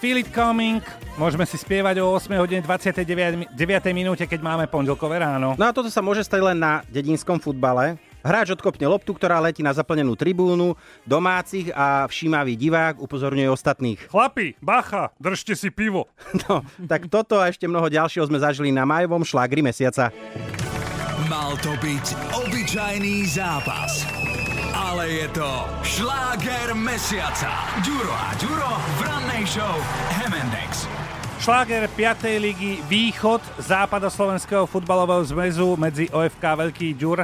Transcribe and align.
Feel 0.00 0.24
It 0.24 0.32
Coming. 0.32 0.80
Môžeme 1.20 1.44
si 1.44 1.60
spievať 1.60 2.00
o 2.00 2.16
8 2.16 2.32
hodine 2.40 2.64
29 2.64 3.04
minúte, 3.92 4.24
keď 4.24 4.40
máme 4.40 4.64
pondelkové 4.64 5.20
ráno. 5.20 5.52
No 5.60 5.64
a 5.68 5.76
toto 5.76 5.92
sa 5.92 6.00
môže 6.00 6.24
stať 6.24 6.40
len 6.40 6.56
na 6.56 6.80
dedinskom 6.88 7.36
futbale. 7.36 8.00
Hráč 8.24 8.56
odkopne 8.56 8.88
loptu, 8.88 9.12
ktorá 9.12 9.36
letí 9.44 9.60
na 9.60 9.76
zaplnenú 9.76 10.16
tribúnu, 10.16 10.72
domácich 11.04 11.68
a 11.76 12.08
všímavý 12.08 12.56
divák 12.56 12.96
upozorňuje 12.96 13.52
ostatných. 13.52 14.00
Chlapi, 14.08 14.56
bacha, 14.64 15.12
držte 15.20 15.52
si 15.52 15.68
pivo. 15.68 16.08
No, 16.48 16.64
tak 16.88 17.12
toto 17.12 17.36
a 17.36 17.52
ešte 17.52 17.68
mnoho 17.68 17.92
ďalšieho 17.92 18.24
sme 18.24 18.40
zažili 18.40 18.72
na 18.72 18.88
majovom 18.88 19.20
šlágri 19.20 19.60
mesiaca. 19.60 20.08
Mal 21.28 21.52
to 21.60 21.76
byť 21.76 22.06
obyčajný 22.32 23.28
zápas. 23.28 24.08
Ale 24.90 25.06
je 25.06 25.28
to 25.30 25.46
šláger 25.86 26.74
mesiaca. 26.74 27.78
Ďuro 27.78 28.10
a 28.10 28.34
Ďuro 28.42 28.70
v 28.98 29.00
rannej 29.06 29.46
show 29.46 29.78
Hemendex. 30.18 30.90
Šláger 31.38 31.86
5. 31.86 32.42
ligy 32.42 32.82
Východ 32.90 33.38
západoslovenského 33.62 34.66
futbalového 34.66 35.22
zmezu 35.22 35.78
medzi 35.78 36.10
OFK 36.10 36.42
Veľký 36.42 36.98
Ďur 36.98 37.22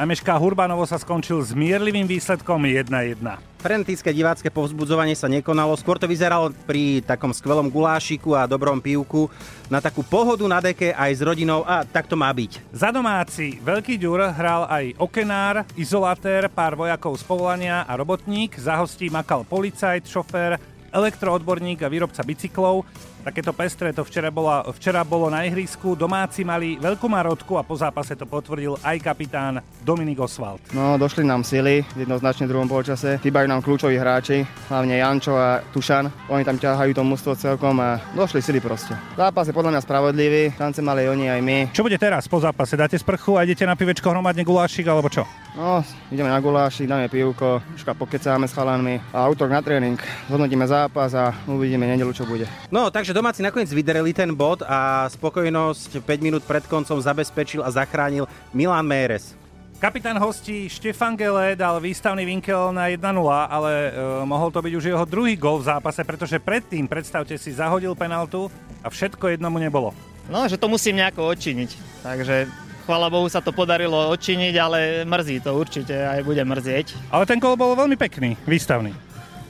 MŠK 0.00 0.32
Hurbanovo 0.40 0.88
sa 0.88 0.96
skončil 0.96 1.44
s 1.44 1.52
mierlivým 1.52 2.08
výsledkom 2.08 2.64
1-1. 2.64 3.20
Frenetické 3.60 4.16
divácké 4.16 4.48
povzbudzovanie 4.48 5.12
sa 5.12 5.28
nekonalo, 5.28 5.76
skôr 5.76 6.00
to 6.00 6.08
vyzeralo 6.08 6.56
pri 6.64 7.04
takom 7.04 7.36
skvelom 7.36 7.68
gulášiku 7.68 8.32
a 8.32 8.48
dobrom 8.48 8.80
pivku 8.80 9.28
na 9.68 9.76
takú 9.76 10.00
pohodu 10.00 10.40
na 10.48 10.56
deke 10.64 10.96
aj 10.96 11.12
s 11.12 11.20
rodinou 11.20 11.68
a 11.68 11.84
tak 11.84 12.08
to 12.08 12.16
má 12.16 12.32
byť. 12.32 12.72
Za 12.72 12.88
domáci 12.88 13.60
Veľký 13.60 14.00
Ďur 14.00 14.32
hral 14.32 14.64
aj 14.72 14.96
okenár, 14.96 15.68
izolatér, 15.76 16.48
pár 16.48 16.80
vojakov 16.80 17.20
z 17.20 17.24
povolania 17.28 17.84
a 17.84 17.92
robotník, 18.00 18.56
za 18.56 18.80
hostí 18.80 19.12
makal 19.12 19.44
policajt, 19.44 20.08
šofér, 20.08 20.56
elektroodborník 20.90 21.82
a 21.82 21.88
výrobca 21.88 22.22
bicyklov. 22.22 22.86
Takéto 23.20 23.52
pestré 23.52 23.92
to 23.92 24.00
včera, 24.00 24.32
bola, 24.32 24.64
včera 24.72 25.04
bolo 25.04 25.28
na 25.28 25.44
ihrisku. 25.44 25.92
Domáci 25.92 26.40
mali 26.40 26.80
veľkú 26.80 27.04
marotku 27.04 27.60
a 27.60 27.62
po 27.62 27.76
zápase 27.76 28.16
to 28.16 28.24
potvrdil 28.24 28.80
aj 28.80 28.96
kapitán 29.04 29.60
Dominik 29.84 30.16
Oswald. 30.24 30.64
No, 30.72 30.96
došli 30.96 31.28
nám 31.28 31.44
sily 31.44 31.84
v 31.84 32.08
jednoznačne 32.08 32.48
druhom 32.48 32.64
polčase. 32.64 33.20
Chýbajú 33.20 33.44
nám 33.44 33.60
kľúčoví 33.60 34.00
hráči, 34.00 34.40
hlavne 34.72 34.96
Jančo 34.96 35.36
a 35.36 35.60
Tušan. 35.68 36.08
Oni 36.32 36.48
tam 36.48 36.56
ťahajú 36.56 36.96
to 36.96 37.04
mústvo 37.04 37.36
celkom 37.36 37.76
a 37.84 38.00
došli 38.16 38.40
sily 38.40 38.56
proste. 38.56 38.96
Zápas 39.20 39.44
je 39.44 39.52
podľa 39.52 39.76
mňa 39.76 39.84
spravodlivý, 39.84 40.56
šance 40.56 40.80
mali 40.80 41.04
oni 41.04 41.28
aj 41.28 41.40
my. 41.44 41.58
Čo 41.76 41.84
bude 41.84 42.00
teraz 42.00 42.24
po 42.24 42.40
zápase? 42.40 42.80
Dáte 42.80 42.96
sprchu 42.96 43.36
a 43.36 43.44
idete 43.44 43.68
na 43.68 43.76
pivečko 43.76 44.08
hromadne 44.08 44.48
gulášik 44.48 44.88
alebo 44.88 45.12
čo? 45.12 45.28
No, 45.52 45.84
ideme 46.08 46.32
na 46.32 46.40
gulášik, 46.40 46.88
dáme 46.88 47.12
pivko, 47.12 47.60
ška 47.76 47.92
pokecáme 47.92 48.48
s 48.48 48.56
chalanmi 48.56 48.96
a 49.12 49.28
autor 49.28 49.52
na 49.52 49.60
tréning. 49.60 50.00
Zhodnotíme 50.30 50.64
zápas 50.64 50.79
a 50.88 51.34
uvidíme 51.50 51.84
nedelu, 51.84 52.14
čo 52.14 52.24
bude. 52.24 52.48
No, 52.70 52.88
takže 52.88 53.12
domáci 53.12 53.42
nakoniec 53.44 53.68
vydreli 53.68 54.14
ten 54.14 54.30
bod 54.32 54.64
a 54.64 55.10
spokojnosť 55.12 56.00
5 56.06 56.24
minút 56.24 56.42
pred 56.46 56.64
koncom 56.64 56.96
zabezpečil 56.96 57.60
a 57.60 57.68
zachránil 57.68 58.30
Milan 58.54 58.86
Méres. 58.86 59.36
Kapitán 59.80 60.20
hostí 60.20 60.68
Štefan 60.68 61.16
Gele 61.16 61.56
dal 61.56 61.80
výstavný 61.80 62.28
vinkel 62.28 62.68
na 62.68 62.92
1-0, 62.92 63.00
ale 63.32 63.72
e, 63.72 63.90
mohol 64.28 64.52
to 64.52 64.60
byť 64.60 64.72
už 64.76 64.84
jeho 64.92 65.04
druhý 65.08 65.40
gol 65.40 65.56
v 65.56 65.72
zápase, 65.72 66.04
pretože 66.04 66.36
predtým, 66.36 66.84
predstavte 66.84 67.32
si, 67.40 67.48
zahodil 67.48 67.96
penaltu 67.96 68.52
a 68.84 68.92
všetko 68.92 69.32
jednomu 69.32 69.56
nebolo. 69.56 69.96
No, 70.28 70.44
že 70.44 70.60
to 70.60 70.68
musím 70.68 71.00
nejako 71.00 71.32
odčiniť. 71.32 71.70
Takže 72.04 72.44
chvála 72.84 73.08
Bohu 73.08 73.24
sa 73.32 73.40
to 73.40 73.56
podarilo 73.56 74.12
odčiniť, 74.12 74.54
ale 74.60 74.78
mrzí 75.08 75.48
to 75.48 75.56
určite 75.56 75.96
aj 75.96 76.28
bude 76.28 76.44
mrzieť. 76.44 77.08
Ale 77.08 77.24
ten 77.24 77.40
gol 77.40 77.56
bol 77.56 77.72
veľmi 77.72 77.96
pekný, 77.96 78.36
výstavný. 78.44 78.92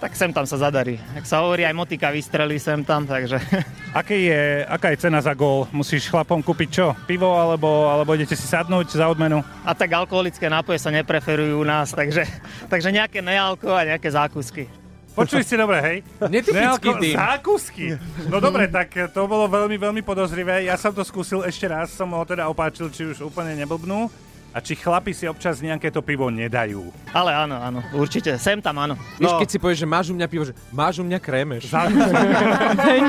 Tak 0.00 0.16
sem 0.16 0.32
tam 0.32 0.48
sa 0.48 0.56
zadarí. 0.56 0.96
Ak 1.12 1.28
sa 1.28 1.44
hovorí, 1.44 1.68
aj 1.68 1.76
motika 1.76 2.08
vystrelí 2.08 2.56
sem 2.56 2.80
tam, 2.80 3.04
takže... 3.04 3.36
Aké 4.00 4.16
je, 4.22 4.62
aká 4.70 4.94
je 4.94 5.02
cena 5.02 5.18
za 5.18 5.34
gól? 5.34 5.66
Musíš 5.74 6.06
chlapom 6.06 6.40
kúpiť 6.40 6.68
čo? 6.70 6.94
Pivo 7.10 7.34
alebo, 7.34 7.90
alebo 7.90 8.14
idete 8.14 8.38
si 8.38 8.46
sadnúť 8.46 8.94
za 8.94 9.10
odmenu? 9.10 9.42
A 9.66 9.74
tak 9.74 9.90
alkoholické 9.90 10.46
nápoje 10.46 10.78
sa 10.78 10.94
nepreferujú 10.94 11.58
u 11.58 11.66
nás, 11.66 11.90
takže, 11.90 12.22
takže 12.70 12.94
nejaké 12.94 13.18
nealko 13.18 13.74
a 13.74 13.82
nejaké 13.82 14.06
zákusky. 14.14 14.70
Počuli 15.10 15.42
ste 15.42 15.58
dobre, 15.58 15.78
hej? 15.82 15.96
Netypický 16.22 16.90
tým. 17.02 17.14
Zákusky. 17.18 17.86
No 18.30 18.38
dobre, 18.38 18.70
tak 18.70 18.94
to 19.10 19.26
bolo 19.26 19.50
veľmi, 19.50 19.74
veľmi 19.74 20.02
podozrivé. 20.06 20.70
Ja 20.70 20.78
som 20.78 20.94
to 20.94 21.02
skúsil 21.02 21.42
ešte 21.42 21.66
raz, 21.66 21.90
som 21.90 22.14
ho 22.14 22.22
teda 22.22 22.46
opáčil, 22.46 22.94
či 22.94 23.10
už 23.10 23.26
úplne 23.26 23.58
neblbnú. 23.58 24.06
A 24.50 24.58
či 24.58 24.74
chlapi 24.74 25.14
si 25.14 25.30
občas 25.30 25.62
nejaké 25.62 25.88
to 25.88 26.02
pivo 26.02 26.26
nedajú. 26.26 26.90
Ale 27.14 27.30
áno, 27.30 27.54
áno, 27.54 27.78
určite. 27.94 28.34
Sem 28.34 28.58
tam 28.58 28.82
áno. 28.82 28.98
Vieš, 29.14 29.38
keď 29.38 29.48
si 29.48 29.58
povieš, 29.58 29.78
že 29.78 29.86
máš 29.86 30.06
u 30.10 30.14
mňa 30.14 30.26
pivo, 30.26 30.42
že 30.42 30.54
máš 30.70 30.98
u 30.98 31.06
mňa 31.06 31.18
krémeš. 31.22 31.70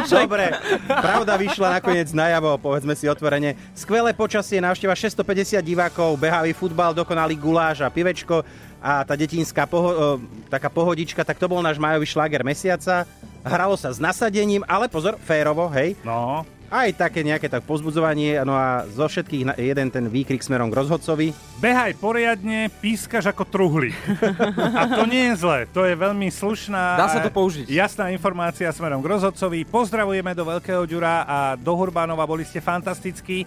Dobre, 0.05 0.45
pravda 0.85 1.33
vyšla 1.37 1.81
nakoniec 1.81 2.09
najavo, 2.11 2.61
povedzme 2.61 2.93
si 2.93 3.09
otvorene. 3.09 3.57
Skvelé 3.73 4.13
počasie, 4.13 4.61
návšteva 4.61 4.93
650 4.93 5.57
divákov, 5.61 6.13
behavý 6.15 6.53
futbal, 6.53 6.93
dokonalý 6.93 7.33
guláš 7.33 7.81
a 7.81 7.89
pivečko 7.89 8.45
a 8.77 9.01
tá 9.01 9.13
detinská 9.13 9.65
poho- 9.65 10.17
taká 10.45 10.69
pohodička, 10.69 11.21
tak 11.21 11.37
to 11.37 11.45
bol 11.45 11.61
náš 11.61 11.77
majový 11.77 12.05
šláger 12.05 12.41
mesiaca. 12.41 13.05
Hralo 13.41 13.73
sa 13.73 13.89
s 13.89 13.97
nasadením, 13.97 14.61
ale 14.69 14.85
pozor, 14.85 15.17
férovo, 15.21 15.65
hej. 15.73 15.97
No. 16.05 16.45
Aj 16.71 16.87
také 16.89 17.19
nejaké 17.19 17.45
tak 17.45 17.67
pozbudzovanie, 17.67 18.39
no 18.41 18.55
a 18.55 18.87
zo 18.87 19.03
všetkých 19.03 19.43
na- 19.43 19.59
jeden 19.59 19.91
ten 19.91 20.07
výkrik 20.07 20.39
smerom 20.39 20.71
k 20.71 20.79
rozhodcovi. 20.79 21.35
Behaj 21.59 21.99
poriadne, 21.99 22.71
pískaš 22.73 23.27
ako 23.27 23.43
truhli. 23.43 23.91
A 24.79 24.87
to 24.87 25.03
nie 25.03 25.29
je 25.29 25.35
zle, 25.37 25.67
to 25.67 25.83
je 25.83 25.93
veľmi 25.93 26.31
slušná 26.31 26.95
Dá 26.95 27.11
sa 27.11 27.19
to 27.19 27.27
použiť. 27.27 27.67
jasná 27.67 28.07
informácia 28.07 28.71
smerom 28.71 28.99
k 28.99 29.11
rozhodcovi. 29.11 29.67
Pozdravujeme 29.67 30.31
do 30.31 30.47
Veľkého 30.47 30.87
Ďura 30.87 31.21
a 31.21 31.37
do 31.53 31.75
Hurbánova, 31.75 32.23
boli 32.23 32.47
ste 32.47 32.57
fantastickí. 32.57 33.43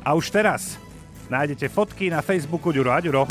A 0.00 0.14
už 0.14 0.30
teraz 0.30 0.78
nájdete 1.26 1.66
fotky 1.66 2.08
na 2.08 2.22
Facebooku 2.22 2.70
Ďuro 2.70 2.90
a 2.90 2.98
Ďuro. 2.98 3.22